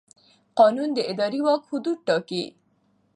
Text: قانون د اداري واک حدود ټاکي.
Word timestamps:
قانون 0.59 0.89
د 0.95 0.99
اداري 1.11 1.39
واک 1.45 1.61
حدود 1.71 1.97
ټاکي. 2.07 2.43